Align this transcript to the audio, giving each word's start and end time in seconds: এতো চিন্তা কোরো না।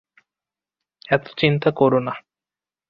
এতো 1.09 1.29
চিন্তা 1.37 1.69
কোরো 1.71 1.99
না। 1.99 2.13